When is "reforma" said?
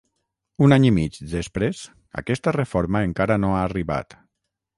2.57-3.03